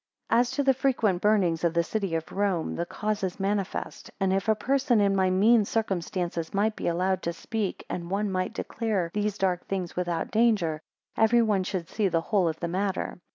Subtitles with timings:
[0.31, 4.09] 5 As to the frequent burnings of the city of Rome, the cause is manifest;
[4.19, 8.31] and if a person in my mean circumstances might be allowed to speak, and one
[8.31, 10.81] might declare these dark things without danger,
[11.15, 13.19] every one should see the whole of the matter.